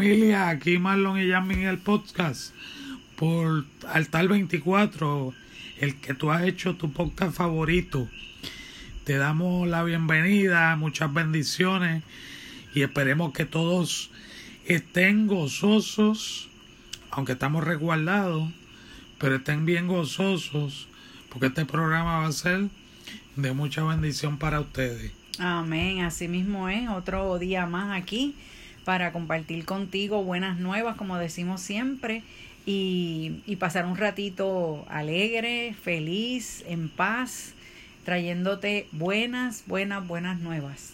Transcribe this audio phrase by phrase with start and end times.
[0.00, 2.54] Familia, aquí Marlon y en el podcast
[3.16, 5.34] por Altar 24,
[5.78, 8.08] el que tú has hecho tu podcast favorito.
[9.04, 12.02] Te damos la bienvenida, muchas bendiciones
[12.74, 14.10] y esperemos que todos
[14.64, 16.48] estén gozosos,
[17.10, 18.50] aunque estamos resguardados,
[19.18, 20.88] pero estén bien gozosos
[21.28, 22.68] porque este programa va a ser
[23.36, 25.12] de mucha bendición para ustedes.
[25.38, 28.34] Amén, así mismo es, otro día más aquí
[28.84, 32.22] para compartir contigo buenas nuevas, como decimos siempre,
[32.66, 37.54] y, y, pasar un ratito alegre, feliz, en paz,
[38.04, 40.92] trayéndote buenas, buenas, buenas nuevas.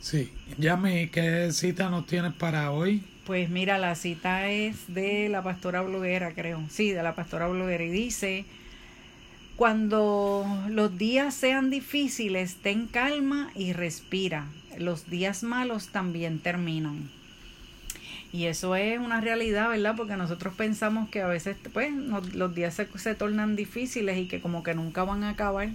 [0.00, 3.04] Sí, Yami, ¿qué cita nos tienes para hoy?
[3.24, 6.60] Pues mira, la cita es de la pastora bloguera, creo.
[6.68, 7.84] Sí, de la pastora bloguera.
[7.84, 8.44] Y dice,
[9.54, 14.46] cuando los días sean difíciles, ten calma y respira
[14.78, 17.10] los días malos también terminan.
[18.32, 19.94] Y eso es una realidad, ¿verdad?
[19.94, 21.92] Porque nosotros pensamos que a veces, pues,
[22.34, 25.68] los días se, se, tornan difíciles y que como que nunca van a acabar.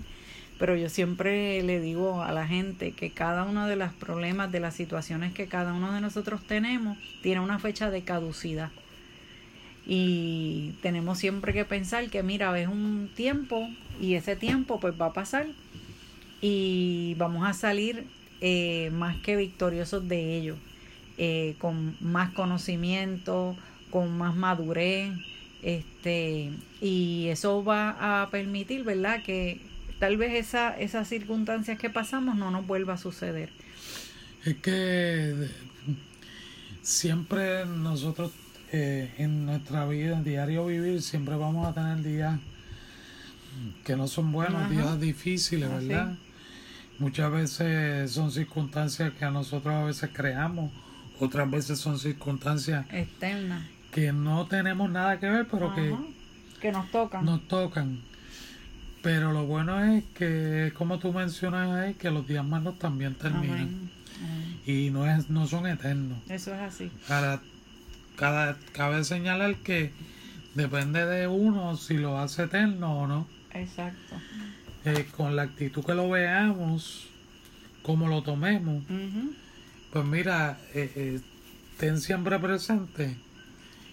[0.58, 4.60] Pero yo siempre le digo a la gente que cada uno de los problemas, de
[4.60, 8.72] las situaciones que cada uno de nosotros tenemos, tiene una fecha de caducidad.
[9.86, 13.70] Y tenemos siempre que pensar que, mira, es un tiempo
[14.02, 15.46] y ese tiempo pues va a pasar
[16.42, 18.06] y vamos a salir
[18.42, 20.58] eh, más que victoriosos de ellos,
[21.18, 23.58] eh, con más conocimiento,
[23.90, 25.12] con más madurez,
[25.64, 29.60] este, y eso va a permitir, ¿verdad?, que
[30.00, 33.50] tal vez esa, esas circunstancias que pasamos no nos vuelva a suceder.
[34.46, 35.48] Es que
[36.84, 38.32] siempre nosotros
[38.72, 42.40] eh, en nuestra vida, en diario vivir, siempre vamos a tener días
[43.84, 46.16] que no son buenos, días difíciles, ¿verdad?
[47.00, 50.72] Muchas veces son circunstancias que a nosotros a veces creamos,
[51.20, 53.64] otras veces son circunstancias externas
[53.98, 55.96] que no tenemos nada que ver, pero que,
[56.62, 57.26] que nos tocan.
[57.26, 58.02] Nos tocan.
[59.02, 63.90] Pero lo bueno es que, como tú mencionas ahí, que los días malos también terminan.
[64.68, 66.20] Y no, es, no son eternos.
[66.30, 66.92] Eso es así.
[67.08, 67.42] Cada,
[68.18, 69.94] cada, cabe señalar que
[70.54, 73.28] depende de uno si lo hace eterno o no.
[73.52, 74.16] Exacto.
[74.88, 77.10] Eh, con la actitud que lo veamos,
[77.82, 78.86] como lo tomemos,
[79.92, 81.20] pues mira, eh, eh,
[81.78, 83.18] ten siempre presente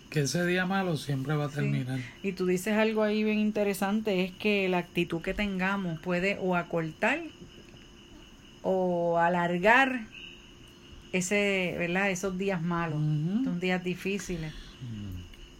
[0.08, 1.98] que ese día malo siempre va a terminar.
[2.22, 6.54] Y tú dices algo ahí bien interesante, es que la actitud que tengamos puede o
[6.54, 7.20] acortar
[8.62, 10.06] o alargar
[11.12, 12.10] ese, ¿verdad?
[12.10, 13.02] esos días malos,
[13.40, 14.52] esos días difíciles.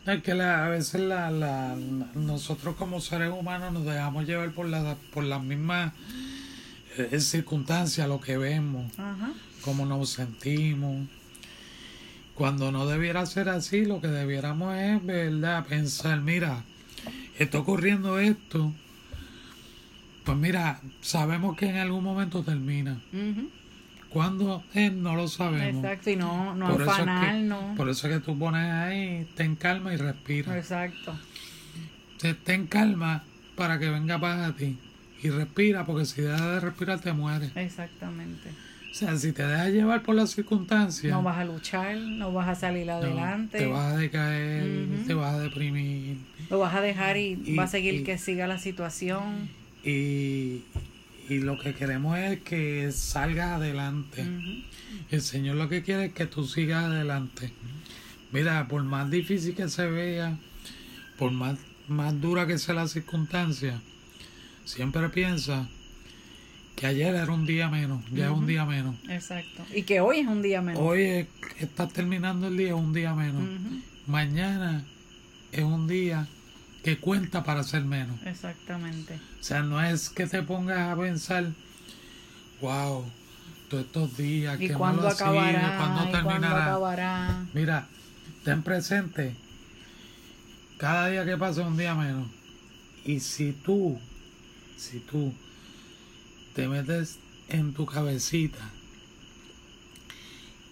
[0.07, 1.77] Es que la, a veces la, la,
[2.15, 5.95] nosotros como seres humanos nos dejamos llevar por, la, por las mismas
[6.99, 8.93] eh, circunstancias, lo que vemos,
[9.63, 11.09] cómo nos sentimos.
[12.35, 16.65] Cuando no debiera ser así, lo que debiéramos es, ¿verdad?, pensar, mira,
[17.39, 18.73] está ocurriendo esto,
[20.25, 23.01] pues mira, sabemos que en algún momento termina.
[24.15, 24.93] ¿Cuándo es?
[24.93, 25.85] No lo sabemos.
[25.85, 27.75] Exacto, y no, no por afanar, no.
[27.77, 30.57] Por eso es que tú pones ahí, ten calma y respira.
[30.57, 31.19] Exacto.
[32.45, 33.25] Ten calma
[33.57, 34.79] para que venga paz a ti.
[35.21, 37.51] Y respira, porque si dejas de respirar te mueres.
[37.57, 38.51] Exactamente.
[38.95, 41.13] O sea, si te dejas llevar por las circunstancias...
[41.13, 43.59] No vas a luchar, no vas a salir adelante.
[43.59, 46.19] te vas a decaer, te vas a deprimir.
[46.49, 49.49] Lo vas a dejar y, va a seguir que siga la situación.
[49.83, 50.63] Y,
[51.29, 54.25] y lo que queremos es que salgas adelante.
[55.11, 57.53] El Señor lo que quiere es que tú sigas adelante.
[58.33, 60.37] Mira, por más difícil que se vea,
[61.19, 63.81] por más, más dura que sea la circunstancia,
[64.65, 65.69] siempre piensa
[66.77, 68.97] que ayer era un día menos, ya es un día menos.
[69.09, 69.65] Exacto.
[69.73, 70.83] Y que hoy es un día menos.
[70.83, 71.27] Hoy
[71.61, 73.43] está terminando el día, es un día menos.
[74.07, 74.85] Mañana
[75.53, 76.27] es un día
[76.85, 78.21] que cuenta para ser menos.
[78.27, 79.19] Exactamente.
[79.41, 81.51] O sea, no es que te pongas a pensar,
[82.61, 83.07] wow,
[83.71, 85.79] todos estos días, ¿Y cuándo acabará?
[85.79, 86.65] ¿Cuándo terminará?
[86.67, 87.47] acabará?
[87.55, 87.89] Mira,
[88.45, 89.35] ten presente,
[90.77, 92.29] cada día que pasa es un día menos.
[93.07, 93.99] Y si tú,
[94.77, 95.33] si tú
[96.55, 98.71] te metes en tu cabecita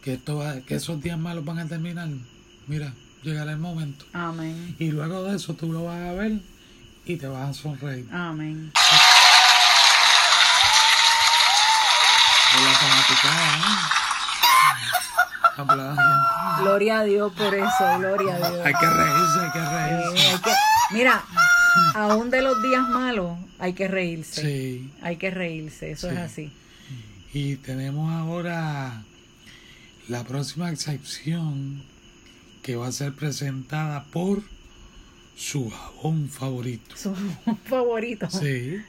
[0.02, 2.10] que, esto que esos días malos van a terminar,
[2.66, 2.92] mira,
[3.22, 4.04] llegará el momento.
[4.12, 4.76] Amén.
[4.78, 6.32] Y luego de eso tú lo vas a ver
[7.04, 8.08] y te vas a sonreír.
[8.12, 8.72] Amén.
[15.66, 16.62] La ¿eh?
[16.62, 18.66] Gloria a Dios por eso, gloria a Dios.
[18.66, 19.70] Hay que reírse, hay que Eh,
[20.10, 20.28] reírse.
[20.28, 20.54] hay que-
[20.92, 21.24] mira,
[21.94, 24.42] aún de los días malos hay que reírse.
[24.42, 24.92] Sí.
[25.02, 26.20] Hay que reírse, eso es Sí.
[26.20, 26.52] así.
[27.32, 29.02] Y tenemos ahora
[30.08, 31.84] la próxima sección
[32.62, 34.42] que va a ser presentada por
[35.36, 36.96] su jabón favorito.
[36.96, 37.14] Su
[37.64, 38.30] favorito.
[38.30, 38.80] Sí.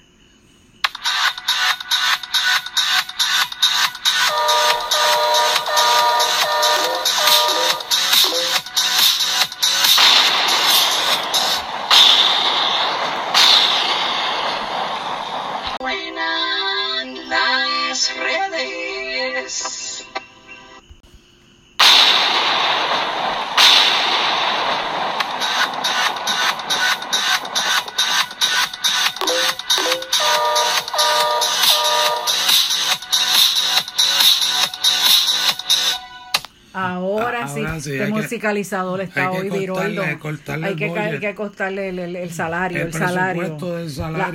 [37.76, 39.82] Ah, sí, este hay que- musicalizador está hoy viroldo.
[40.04, 43.58] cortarle- cortarle Hay que, ca- hay que cortarle el, el- el salario, el, del salario.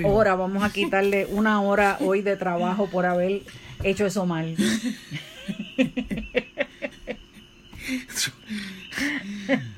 [0.03, 3.43] La hora, vamos a quitarle una hora hoy de trabajo por haber
[3.83, 4.57] hecho eso mal.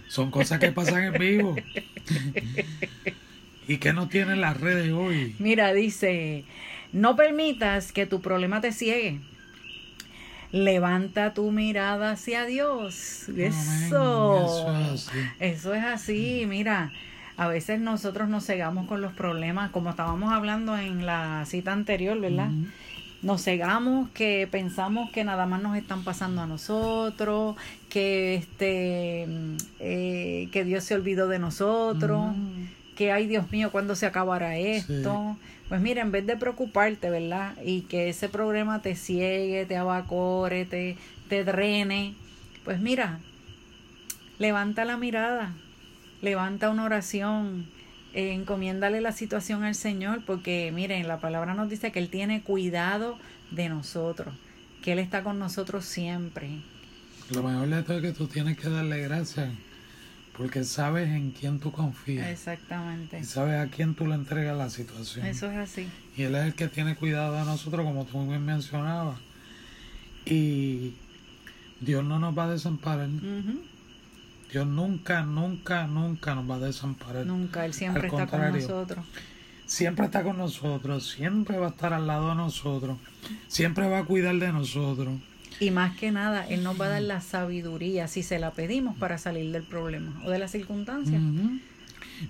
[0.08, 1.56] Son cosas que pasan en vivo.
[3.68, 5.36] ¿Y que no tienen las redes hoy?
[5.38, 6.44] Mira, dice,
[6.92, 9.20] no permitas que tu problema te ciegue.
[10.52, 13.28] Levanta tu mirada hacia Dios.
[13.28, 14.36] Eso.
[14.38, 15.18] Eso es así.
[15.38, 16.90] Eso es así, mira.
[17.36, 22.20] A veces nosotros nos cegamos con los problemas, como estábamos hablando en la cita anterior,
[22.20, 22.50] ¿verdad?
[23.22, 27.56] Nos cegamos que pensamos que nada más nos están pasando a nosotros,
[27.88, 29.26] que este
[29.78, 32.34] eh, que Dios se olvidó de nosotros,
[32.94, 35.36] que ay Dios mío, ¿cuándo se acabará esto?
[35.70, 37.54] Pues mira, en vez de preocuparte, ¿verdad?
[37.64, 40.96] Y que ese problema te ciegue, te abacore, te,
[41.28, 42.16] te drene,
[42.64, 43.20] pues mira,
[44.40, 45.52] levanta la mirada,
[46.22, 47.68] levanta una oración,
[48.14, 52.42] eh, encomiéndale la situación al Señor, porque miren, la palabra nos dice que Él tiene
[52.42, 53.16] cuidado
[53.52, 54.34] de nosotros,
[54.82, 56.50] que Él está con nosotros siempre.
[57.32, 59.50] Lo mejor de todo es que tú tienes que darle gracias
[60.40, 63.20] porque sabes en quién tú confías Exactamente.
[63.20, 65.26] y sabes a quién tú le entregas la situación.
[65.26, 65.86] Eso es así.
[66.16, 69.18] Y Él es el que tiene cuidado de nosotros, como tú bien mencionabas.
[70.24, 70.94] Y
[71.82, 73.10] Dios no nos va a desamparar.
[74.50, 77.26] Dios nunca, nunca, nunca nos va a desamparar.
[77.26, 79.04] Nunca, Él siempre está con nosotros.
[79.66, 82.96] Siempre está con nosotros, siempre va a estar al lado de nosotros,
[83.46, 85.20] siempre va a cuidar de nosotros.
[85.58, 88.96] Y más que nada, Él nos va a dar la sabiduría si se la pedimos
[88.96, 91.18] para salir del problema o de la circunstancia.
[91.18, 91.58] Ujú.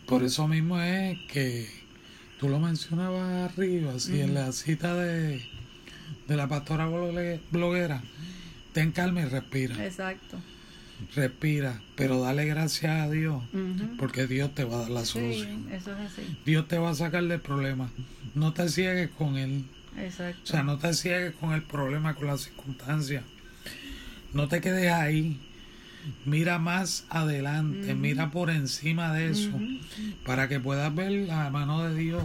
[0.06, 1.68] Por eso mismo es que
[2.38, 5.42] tú lo mencionabas arriba, así en la cita de,
[6.28, 8.02] de la pastora blogue- bloguera.
[8.72, 9.84] Ten calma y respira.
[9.84, 10.38] Exacto.
[11.14, 13.42] Respira, pero dale gracias a Dios,
[13.98, 15.66] porque Dios te va a dar la Sí, solución.
[15.72, 16.22] eso es así.
[16.44, 17.90] Dios te va a sacar del problema.
[18.34, 19.64] No te ciegues con Él.
[19.98, 20.40] Exacto.
[20.44, 23.24] O sea, no te ciegues con el problema, con las circunstancias.
[24.32, 25.38] No te quedes ahí.
[26.24, 29.50] Mira más adelante, mira por encima de eso,
[30.24, 32.24] para que puedas ver la mano de Dios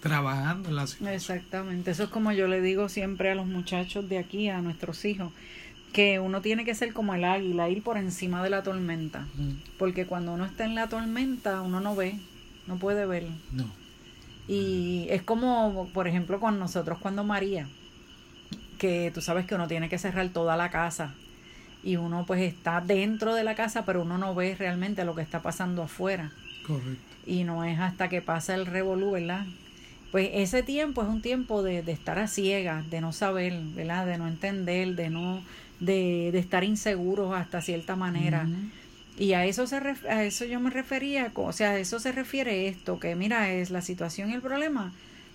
[0.00, 1.14] trabajando en la situación.
[1.14, 5.04] Exactamente, eso es como yo le digo siempre a los muchachos de aquí, a nuestros
[5.04, 5.32] hijos,
[5.92, 9.26] que uno tiene que ser como el águila, ir por encima de la tormenta,
[9.78, 12.18] porque cuando uno está en la tormenta uno no ve,
[12.66, 13.28] no puede ver.
[13.52, 13.70] No,
[14.46, 17.68] Y es como, por ejemplo, con nosotros cuando María,
[18.78, 21.14] que tú sabes que uno tiene que cerrar toda la casa
[21.82, 25.22] y uno pues está dentro de la casa, pero uno no ve realmente lo que
[25.22, 26.32] está pasando afuera
[26.62, 27.16] correcto.
[27.26, 29.46] y no es hasta que pasa el revolú, ¿verdad?
[30.10, 34.06] Pues ese tiempo es un tiempo de, de estar a ciegas, de no saber, ¿verdad?
[34.06, 35.44] De no entender, de no,
[35.80, 38.52] de, de estar inseguros hasta cierta manera.
[39.18, 42.10] Y a eso se ref- a eso yo me refería, o sea, a eso se
[42.12, 44.92] refiere esto, que mira, es la situación y el problema.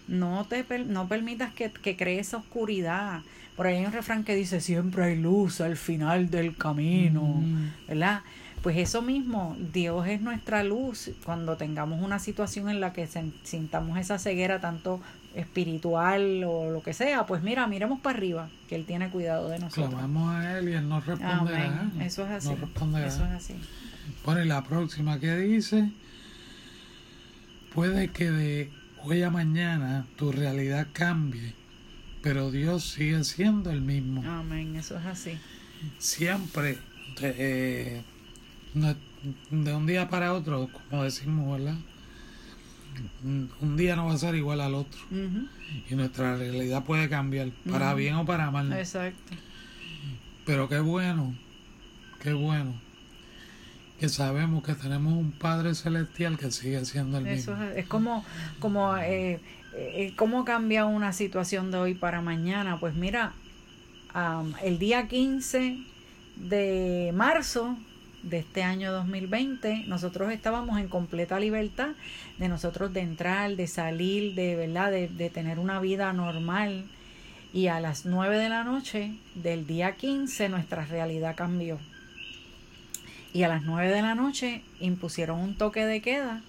[0.08, 3.22] No te per- no permitas que, que cree esa oscuridad.
[3.56, 7.70] Por ahí hay un refrán que dice, siempre hay luz al final del camino, Mm.
[7.88, 8.22] ¿verdad?
[8.62, 11.12] Pues eso mismo, Dios es nuestra luz.
[11.24, 13.08] Cuando tengamos una situación en la que
[13.44, 15.00] sintamos esa ceguera tanto
[15.36, 19.60] espiritual o lo que sea, pues mira, miremos para arriba, que Él tiene cuidado de
[19.60, 19.90] nosotros.
[19.90, 21.80] Clamamos a Él y Él nos responderá.
[21.82, 22.02] Amén.
[22.02, 22.56] Eso es así.
[22.56, 23.08] Responderá.
[23.08, 23.56] Eso es así.
[24.26, 25.92] Bueno, y la próxima que dice,
[27.74, 28.72] puede que de
[29.04, 31.54] hoy a mañana tu realidad cambie,
[32.22, 34.24] pero Dios sigue siendo el mismo.
[34.30, 35.38] Amén, eso es así.
[35.98, 36.78] Siempre
[37.22, 38.02] eh,
[39.52, 41.78] de un día para otro, como decimos, ¿verdad?
[43.24, 45.00] Un día no va a ser igual al otro.
[45.90, 48.72] Y nuestra realidad puede cambiar, para bien o para mal.
[48.74, 49.34] Exacto.
[50.46, 51.36] Pero qué bueno,
[52.22, 52.74] qué bueno
[54.00, 57.66] que sabemos que tenemos un Padre Celestial que sigue siendo el Eso mismo.
[57.66, 58.24] Es, es como,
[58.60, 59.42] como eh,
[59.74, 62.80] eh, ¿cómo cambia una situación de hoy para mañana?
[62.80, 63.34] Pues mira,
[64.64, 65.78] el día 15
[66.38, 67.78] de marzo
[68.24, 71.90] de este año 2020, nosotros estábamos en completa libertad
[72.38, 76.86] de nosotros de entrar, de salir, de verdad, de, de tener una vida normal.
[77.54, 81.80] Y a las 9 de la noche del día 15 nuestra realidad cambió
[83.34, 86.42] y a las 9 de la noche impusieron un toque de queda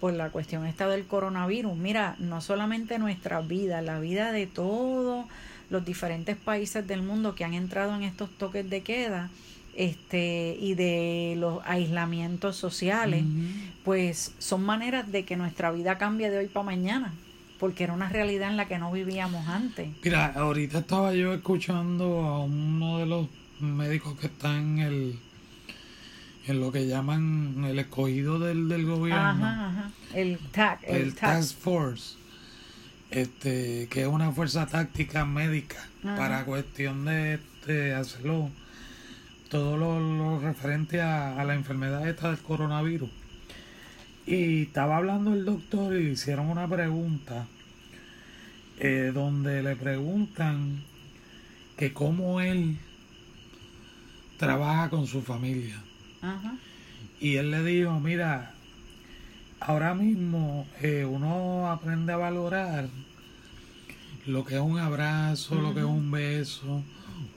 [0.00, 1.76] por la cuestión esta del coronavirus.
[1.76, 5.26] Mira, no solamente nuestra vida, la vida de todos
[5.70, 9.30] los diferentes países del mundo que han entrado en estos toques de queda
[9.78, 13.24] este y de los aislamientos sociales,
[13.84, 17.14] pues son maneras de que nuestra vida cambie de hoy para mañana,
[17.60, 19.88] porque era una realidad en la que no vivíamos antes.
[20.02, 23.28] Mira, ahorita estaba yo escuchando a uno de los
[23.60, 25.18] médicos que está en el
[26.48, 29.92] en lo que llaman el escogido del, del gobierno.
[30.14, 30.80] El TAC.
[30.86, 32.16] El, Task Force.
[33.10, 37.38] Este, que es una fuerza táctica médica para cuestión de,
[37.94, 38.50] hacerlo
[39.48, 43.10] todo lo, referente a, la enfermedad esta del coronavirus.
[44.26, 47.46] Y estaba hablando el doctor y le hicieron una pregunta
[48.78, 50.82] eh, donde le preguntan
[51.76, 52.76] que cómo él
[54.36, 55.76] trabaja con su familia.
[57.20, 58.52] Y él le dijo, mira,
[59.60, 62.88] ahora mismo eh, uno aprende a valorar
[64.26, 66.82] lo que es un abrazo, lo que es un beso,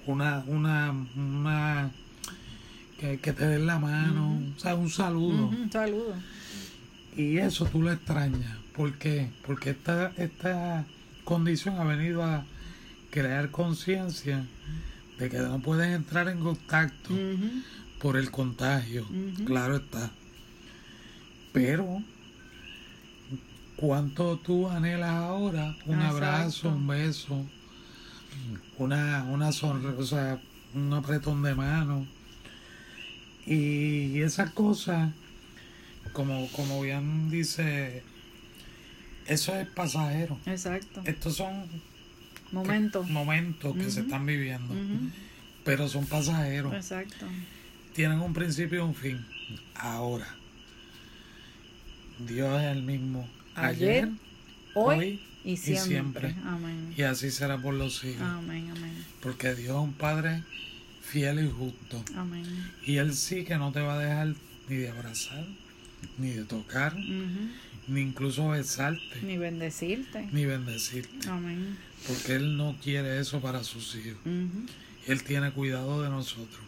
[0.06, 1.92] una, una, una
[3.02, 5.48] que, te den la mano, o sea, un saludo.
[5.48, 6.14] Un saludo.
[7.18, 8.58] Y eso tú lo extrañas.
[8.76, 9.30] ¿Por qué?
[9.46, 10.86] Porque esta, esta
[11.24, 12.46] condición ha venido a
[13.10, 14.46] crear conciencia
[15.18, 17.14] de que no puedes entrar en contacto
[18.00, 19.06] por el contagio,
[19.46, 20.12] claro está.
[21.54, 22.02] Pero,
[23.76, 25.76] ¿cuánto tú anhelas ahora?
[25.86, 27.46] Un abrazo, un beso,
[28.78, 30.40] una, una sonrisa,
[30.74, 32.08] un apretón de mano.
[33.46, 35.12] Y esas cosas,
[36.14, 38.04] como, como bien dice,
[39.28, 40.40] eso es pasajero.
[40.46, 41.02] Exacto.
[41.06, 41.66] Estos son
[42.52, 44.74] momentos, momentos que se están viviendo,
[45.64, 46.74] pero son pasajeros.
[46.74, 47.26] Exacto
[47.94, 49.26] tienen un principio y un fin.
[49.76, 50.28] Ahora,
[52.20, 54.10] Dios es el mismo ayer,
[54.74, 56.36] hoy, y siempre.
[56.96, 58.28] Y así será por los siglos.
[59.22, 60.44] Porque Dios es un Padre
[61.12, 62.04] fiel y justo.
[62.86, 64.36] Y Él sí que no te va a dejar
[64.70, 65.46] ni de abrazar,
[66.18, 66.96] ni de tocar,
[67.88, 69.22] ni incluso besarte.
[69.22, 70.30] Ni bendecirte.
[70.32, 71.28] Ni bendecirte.
[72.08, 74.22] Porque Él no quiere eso para sus hijos.
[75.08, 76.62] Él tiene cuidado de nosotros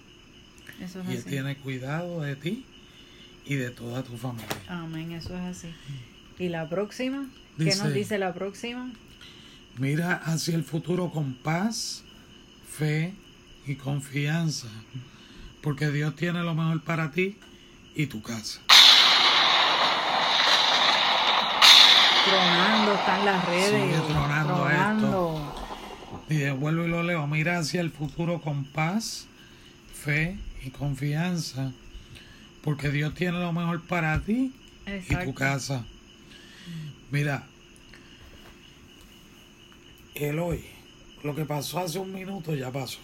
[1.10, 2.66] y Él tiene cuidado de ti
[3.46, 4.48] y de toda tu familia.
[4.68, 5.68] Amén, eso es así.
[6.40, 7.30] ¿Y la próxima?
[7.58, 8.92] ¿Qué nos dice la próxima?
[9.78, 12.04] Mira hacia el futuro con paz,
[12.70, 13.14] fe
[13.66, 14.68] y confianza,
[15.62, 17.38] porque Dios tiene lo mejor para ti
[17.96, 18.60] y tu casa.
[22.26, 23.70] Tronando están las redes.
[23.70, 25.54] Sigue tronando, esto.
[26.30, 27.28] Y vuelvo y lo leo.
[27.28, 29.28] Mira hacia el futuro con paz,
[29.94, 31.72] fe y confianza,
[32.64, 34.54] porque Dios tiene lo mejor para ti
[34.88, 35.84] y tu casa.
[37.12, 37.44] Mira,
[40.16, 40.66] el hoy,
[41.24, 43.00] lo que pasó hace un minuto ya pasó.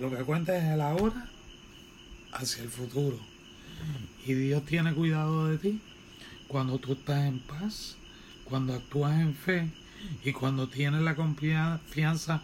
[0.00, 1.28] Lo que cuenta es el ahora
[2.32, 3.18] hacia el futuro.
[4.26, 5.80] Y Dios tiene cuidado de ti
[6.48, 7.96] cuando tú estás en paz,
[8.44, 9.68] cuando actúas en fe
[10.24, 12.40] y cuando tienes la confianza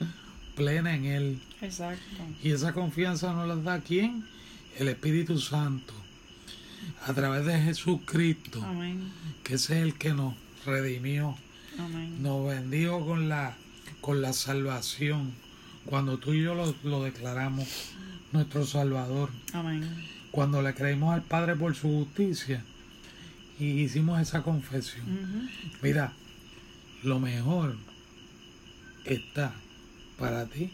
[0.55, 1.41] plena en Él.
[1.61, 2.05] Exacto.
[2.43, 4.25] Y esa confianza nos la da quién?
[4.79, 5.95] El Espíritu Santo.
[7.07, 8.63] A través de Jesucristo.
[8.63, 9.11] Amén.
[9.43, 10.35] Que ese es el que nos
[10.65, 11.37] redimió.
[11.79, 12.23] Amén.
[12.23, 13.57] Nos bendijo con la,
[14.01, 15.33] con la salvación.
[15.85, 17.93] Cuando tú y yo lo, declaramos
[18.33, 19.31] nuestro Salvador.
[19.53, 19.89] Amén.
[20.31, 22.63] Cuando le creímos al Padre por su justicia.
[23.59, 25.49] Y hicimos esa confesión.
[25.81, 26.13] Mira,
[27.03, 27.77] lo mejor
[29.07, 29.55] está
[30.19, 30.71] para ti.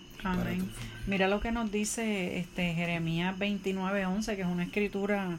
[1.06, 5.38] Mira lo que nos dice este Jeremías 29:11, que es una escritura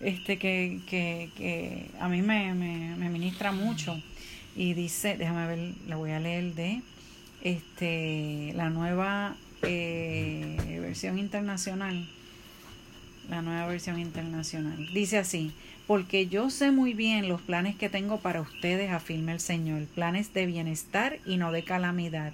[0.00, 4.00] este que, que, que a mí me, me, ministra mucho.
[4.56, 6.82] Y dice, déjame ver, la voy a leer de
[7.42, 12.08] este la nueva eh, versión internacional.
[13.28, 14.88] la nueva versión internacional.
[14.92, 15.52] Dice así,
[15.86, 20.34] porque yo sé muy bien los planes que tengo para ustedes, afirma el Señor, planes
[20.34, 22.32] de bienestar y no de calamidad,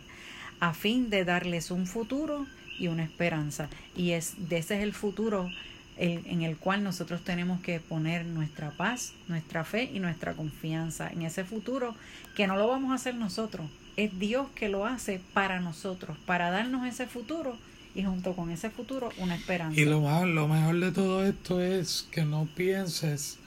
[0.58, 2.46] a fin de darles un futuro
[2.78, 3.68] y una esperanza.
[3.94, 5.50] Y es, de ese es el futuro
[5.98, 11.22] en el cual nosotros tenemos que poner nuestra paz, nuestra fe y nuestra confianza en
[11.22, 11.94] ese futuro
[12.34, 16.50] que no lo vamos a hacer nosotros, es Dios que lo hace para nosotros, para
[16.50, 17.56] darnos ese futuro
[17.94, 19.80] y junto con ese futuro una esperanza.
[19.80, 23.38] Y lo, más, lo mejor de todo esto es que no pienses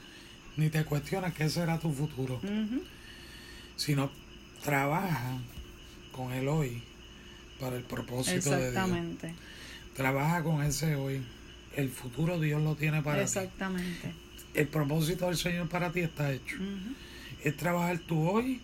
[0.56, 2.40] ni te cuestiones qué será tu futuro,
[3.76, 4.10] sino
[4.62, 5.38] trabaja
[6.12, 6.82] con el hoy
[7.60, 9.32] para el propósito de Dios.
[9.94, 11.22] Trabaja con ese hoy
[11.76, 14.12] el futuro Dios lo tiene para Exactamente.
[14.54, 16.56] El propósito del Señor para ti está hecho.
[17.44, 18.60] Es trabajar tú hoy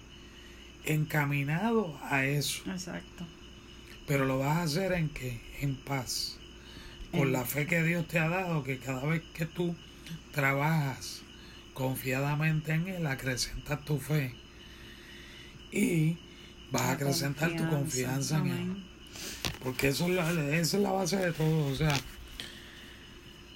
[0.87, 2.63] encaminado a eso.
[2.71, 3.27] Exacto.
[4.07, 5.41] Pero lo vas a hacer en qué?
[5.61, 6.39] En paz.
[7.11, 9.75] Con la fe que Dios te ha dado, que cada vez que tú
[10.33, 11.23] trabajas
[11.75, 14.35] confiadamente en Él, acrecentas tu fe.
[15.73, 16.17] Y
[16.71, 18.77] vas a acrecentar tu confianza en Él.
[19.63, 21.67] Porque eso esa es la base de todo.
[21.67, 21.95] O sea,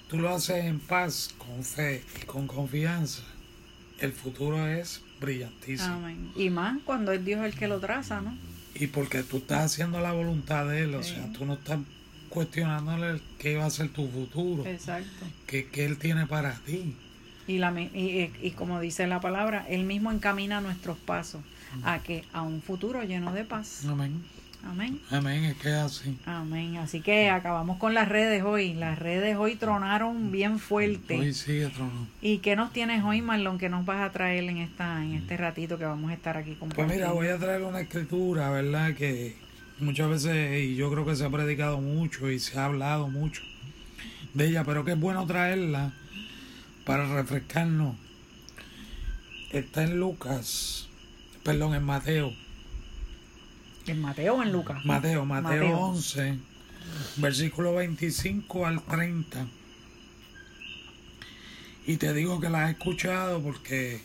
[0.09, 3.23] tú lo haces en paz, con fe y con confianza,
[3.99, 6.09] el futuro es brillantísimo.
[6.35, 8.35] Y más cuando es Dios el que lo traza, ¿no?
[8.75, 11.79] Y porque tú estás haciendo la voluntad de Él, o sea, tú no estás
[12.29, 14.65] cuestionándole qué va a ser tu futuro.
[14.65, 15.25] Exacto.
[15.45, 16.95] ¿Qué, Él tiene para ti?
[17.47, 21.41] Y, la, y, y, como dice la palabra, Él mismo encamina nuestros pasos
[21.83, 23.85] a que a un futuro lleno de paz.
[23.87, 24.21] Amén.
[24.63, 24.99] Amén.
[25.09, 26.17] Amén, es que es así.
[26.25, 26.77] Amén.
[26.77, 28.73] Así que acabamos con las redes hoy.
[28.73, 31.19] Las redes hoy tronaron bien fuerte.
[31.19, 32.07] Hoy sigue tronando.
[32.21, 35.35] ¿Y qué nos tienes hoy, Marlon, que nos vas a traer en esta en este
[35.37, 36.93] ratito que vamos a estar aquí compartiendo?
[36.93, 38.93] Pues mira, voy a traer una escritura, ¿verdad?
[38.93, 39.35] Que
[39.79, 43.41] muchas veces, y yo creo que se ha predicado mucho y se ha hablado mucho
[44.33, 45.93] de ella, pero que es bueno traerla
[46.85, 47.95] para refrescarnos.
[49.51, 50.87] Está en Lucas,
[51.43, 52.31] perdón, en Mateo
[53.91, 54.85] ¿En Mateo o en Lucas?
[54.85, 56.37] Mateo, Mateo, 11,
[57.17, 59.47] versículo 25 al 30.
[61.87, 63.99] Y te digo que la he escuchado porque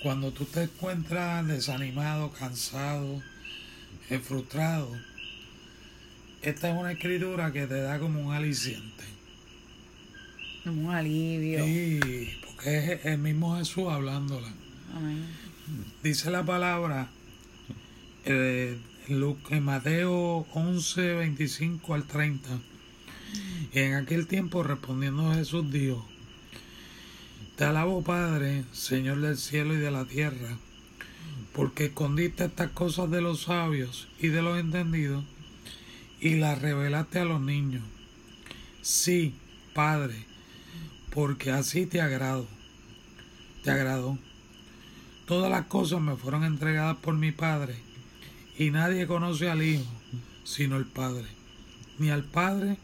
[0.00, 3.20] cuando tú te encuentras desanimado, cansado,
[4.10, 4.96] eh, frustrado,
[6.42, 9.02] esta es una escritura que te da como un aliciente.
[10.62, 11.64] Como un alivio.
[11.64, 14.52] Sí, porque es el mismo Jesús hablándola.
[14.94, 15.26] Amén.
[16.00, 17.08] Dice la palabra
[18.30, 22.48] eh, en Mateo 11, 25 al 30.
[23.72, 26.06] Y en aquel tiempo respondiendo Jesús dijo,
[27.56, 30.58] Te alabo Padre, Señor del cielo y de la tierra,
[31.54, 35.24] porque escondiste estas cosas de los sabios y de los entendidos
[36.20, 37.84] y las revelaste a los niños.
[38.82, 39.34] Sí,
[39.74, 40.26] Padre,
[41.14, 42.46] porque así te agrado.
[43.64, 44.18] Te agradó.
[45.26, 47.87] Todas las cosas me fueron entregadas por mi Padre
[48.58, 49.86] y nadie conoce al Hijo
[50.42, 51.26] sino el Padre,
[51.98, 52.76] ni al Padre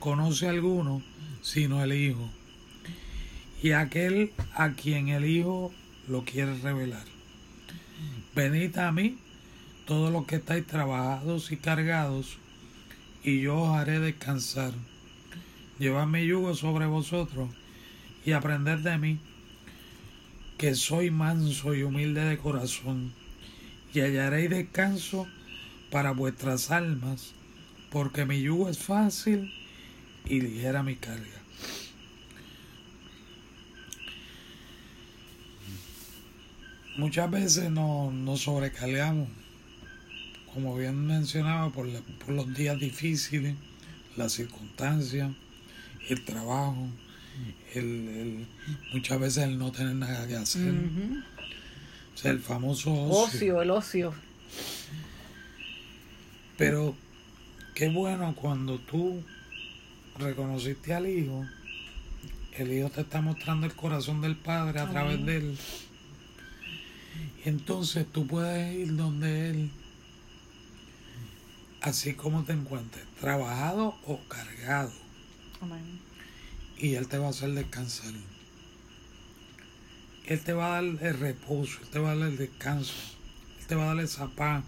[0.00, 1.02] conoce alguno
[1.42, 2.28] sino el Hijo,
[3.62, 5.72] y aquel a quien el Hijo
[6.08, 7.04] lo quiere revelar.
[8.34, 9.18] Venid a mí
[9.86, 12.38] todos los que estáis trabajados y cargados,
[13.22, 14.72] y yo os haré descansar.
[15.78, 17.50] Llevad mi yugo sobre vosotros
[18.24, 19.18] y aprended de mí,
[20.58, 23.12] que soy manso y humilde de corazón
[23.92, 25.26] y hallaréis descanso
[25.90, 27.32] para vuestras almas,
[27.90, 29.52] porque mi yugo es fácil
[30.24, 31.42] y ligera mi carga.
[36.96, 39.28] Muchas veces nos, sobrecargamos,
[40.52, 41.86] como bien mencionaba, por,
[42.28, 43.54] los días difíciles,
[44.16, 45.30] las circunstancias,
[46.08, 46.88] el trabajo,
[47.74, 48.46] el,
[48.92, 50.74] muchas veces el no tener nada que hacer.
[52.14, 53.24] O sea, el famoso ocio.
[53.24, 54.14] Ocio, el ocio.
[56.58, 56.94] Pero
[57.74, 59.22] qué bueno cuando tú
[60.18, 61.46] reconociste al Hijo,
[62.56, 65.58] el Hijo te está mostrando el corazón del Padre a través de Él.
[67.44, 69.70] Y entonces tú puedes ir donde Él,
[71.80, 74.92] así como te encuentres, trabajado o cargado.
[76.78, 78.12] Y Él te va a hacer descansar.
[80.32, 82.94] Él te va a dar el reposo, Él te va a dar el descanso,
[83.60, 84.64] Él te va a dar esa paz.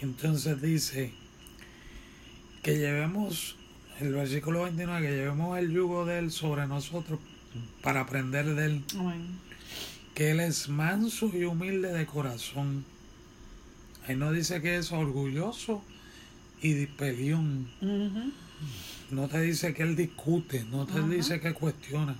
[0.00, 1.12] entonces dice
[2.62, 3.56] que llevemos,
[4.00, 7.20] el versículo 29, que llevemos el yugo de Él sobre nosotros
[7.82, 8.84] para aprender de Él.
[10.14, 12.86] Que Él es manso y humilde de corazón.
[14.06, 15.82] Ahí no dice que es orgulloso
[16.62, 17.68] y de pelión.
[19.10, 22.16] No te dice que Él discute, no te dice que cuestiona.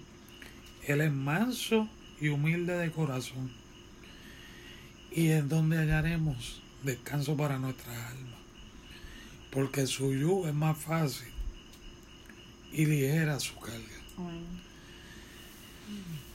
[0.89, 1.87] Él es manso
[2.19, 3.51] y humilde de corazón.
[5.13, 8.39] Y es donde hallaremos descanso para nuestra alma.
[9.51, 11.29] Porque su yugo es más fácil
[12.73, 13.79] y ligera su carga.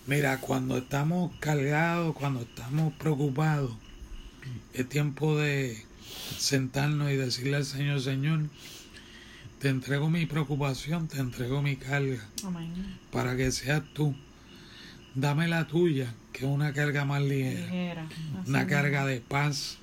[0.05, 3.71] Mira, cuando estamos cargados, cuando estamos preocupados,
[4.73, 5.83] es tiempo de
[6.37, 8.41] sentarnos y decirle al Señor, Señor,
[9.57, 12.23] te entrego mi preocupación, te entrego mi carga,
[13.11, 14.15] para que seas tú.
[15.15, 18.07] Dame la tuya, que es una carga más ligera,
[18.47, 19.77] una carga de paz,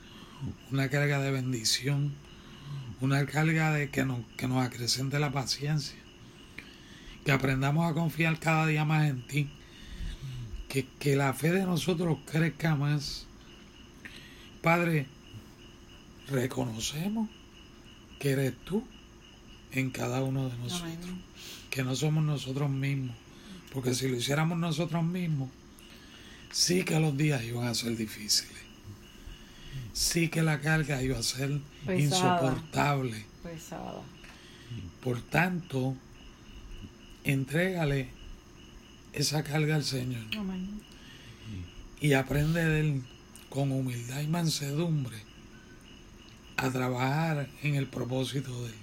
[0.72, 2.14] una carga de bendición,
[3.00, 5.98] una carga de que nos, que nos acrecente la paciencia,
[7.24, 9.48] que aprendamos a confiar cada día más en ti,
[10.68, 13.26] que, que la fe de nosotros crezca más.
[14.62, 15.06] Padre,
[16.28, 17.28] reconocemos
[18.18, 18.84] que eres tú
[19.72, 21.10] en cada uno de nosotros,
[21.70, 23.16] que no somos nosotros mismos,
[23.72, 25.48] porque si lo hiciéramos nosotros mismos,
[26.50, 28.56] sí que los días iban a ser difíciles,
[29.92, 31.60] sí que la carga iba a ser
[31.96, 33.24] insoportable.
[35.02, 35.96] Por tanto,
[37.24, 38.08] entrégale
[39.12, 40.24] esa carga al Señor
[42.00, 43.02] y aprende de Él
[43.48, 45.16] con humildad y mansedumbre
[46.56, 48.78] a trabajar en el propósito de Él.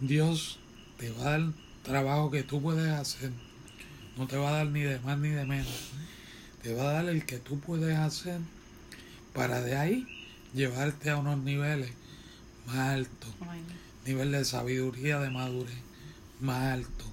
[0.00, 0.58] Dios
[0.98, 3.30] te va a dar trabajo que tú puedes hacer.
[4.16, 5.90] No te va a dar ni de más ni de menos.
[6.62, 8.40] Te va a dar el que tú puedes hacer
[9.32, 10.06] para de ahí
[10.54, 11.90] llevarte a unos niveles
[12.66, 13.30] más altos.
[14.06, 15.74] Nivel de sabiduría, de madurez
[16.40, 17.04] más alto.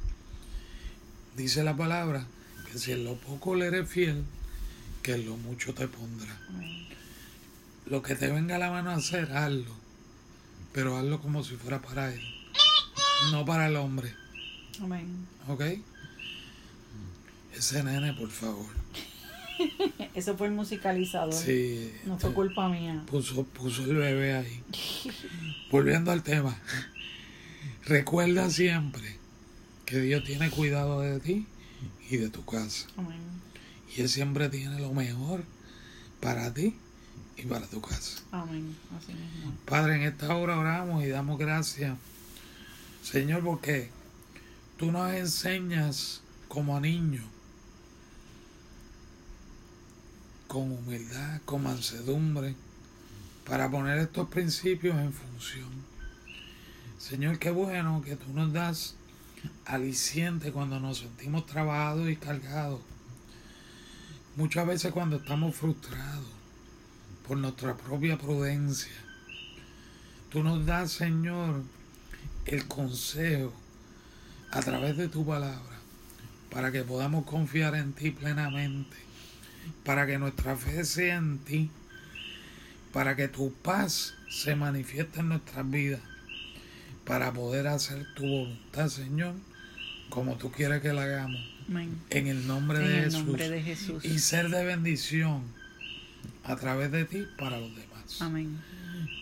[1.36, 2.26] Dice la palabra
[2.72, 4.24] que si en lo poco le eres fiel,
[5.02, 6.38] que en lo mucho te pondrá.
[7.88, 9.74] Lo que te venga a la mano a hacer, hazlo.
[10.74, 12.22] Pero hazlo como si fuera para él.
[13.32, 14.14] No para el hombre.
[14.82, 15.28] Amén.
[15.48, 15.62] ¿Ok?
[17.56, 18.68] Ese nene, por favor.
[20.16, 21.34] Eso fue el musicalizador.
[21.34, 21.92] Sí.
[22.06, 23.04] No fue culpa mía.
[23.08, 24.64] Puso, puso el bebé ahí.
[25.70, 26.58] Volviendo al tema.
[27.86, 29.18] Recuerda siempre
[29.86, 31.46] que Dios tiene cuidado de ti
[32.10, 32.88] y de tu casa.
[32.98, 33.20] Amén.
[33.96, 35.44] Y Él siempre tiene lo mejor
[36.20, 36.76] para ti
[37.38, 38.22] y para tu casa.
[38.32, 38.76] Amén.
[38.98, 39.54] Así mismo.
[39.66, 41.98] Padre, en esta hora oramos y damos gracias,
[43.04, 43.90] Señor, porque
[44.78, 47.26] tú nos enseñas como a niños,
[50.52, 52.56] con humildad, con mansedumbre,
[53.48, 55.70] para poner estos principios en función.
[56.98, 58.96] Señor, qué bueno que tú nos das
[59.66, 62.82] aliciente cuando nos sentimos trabajados y cargados.
[64.36, 66.28] Muchas veces cuando estamos frustrados
[67.26, 68.92] por nuestra propia prudencia.
[70.30, 71.64] Tú nos das, Señor,
[72.46, 73.54] el consejo
[74.52, 75.80] a través de tu palabra
[76.50, 79.11] para que podamos confiar en ti plenamente,
[79.84, 81.70] para que nuestra fe sea en ti,
[82.94, 86.02] para que tu paz se manifieste en nuestras vidas
[87.06, 89.34] para poder hacer tu voluntad, Señor,
[90.10, 91.42] como tú quieres que la hagamos.
[92.10, 95.44] En el, nombre, de Jesús, Y ser de bendición
[96.44, 98.22] a través de ti para los demás.
[98.22, 98.60] Amén.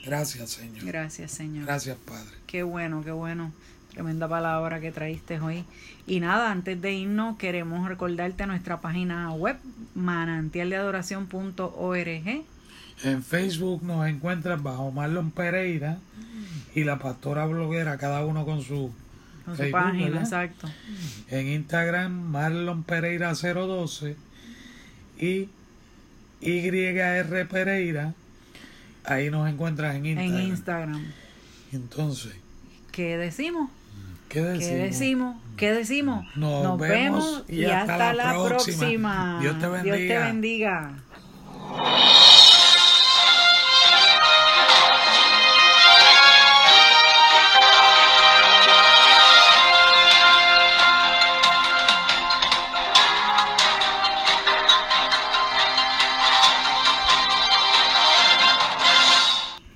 [0.04, 0.86] Gracias, Señor.
[0.86, 1.66] Gracias, Señor.
[1.66, 2.32] Gracias, Padre.
[2.48, 3.54] Qué bueno, qué bueno.
[3.94, 5.66] Tremenda palabra que traíste hoy.
[6.06, 9.58] Y nada, antes de irnos, queremos recordarte nuestra página web,
[9.96, 12.44] manantialdeadoración.org.
[13.04, 15.98] En Facebook nos encuentras bajo Marlon Pereira
[16.76, 18.92] y la pastora bloguera, cada uno con su,
[19.72, 20.68] página, exacto.
[21.30, 24.18] En Instagram, Marlon Pereira 012
[25.18, 25.48] y
[26.42, 28.14] YR Pereira.
[29.06, 30.42] Ahí nos encuentras en Instagram.
[30.42, 31.06] En Instagram.
[31.72, 32.36] Entonces.
[32.92, 33.70] ¿Qué decimos?
[34.30, 35.36] ¿Qué decimos?
[35.58, 36.26] ¿Qué decimos?
[36.36, 38.48] Nos, vemos, y hasta, la próxima.
[38.48, 39.40] próxima.
[39.42, 39.96] Dios te bendiga.
[39.96, 40.94] Dios te bendiga.